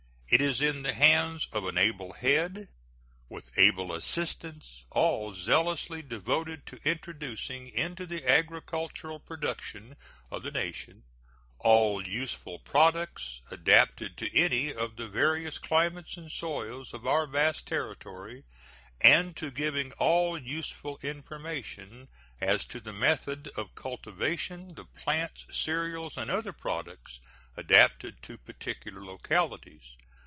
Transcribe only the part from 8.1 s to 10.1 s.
agricultural productions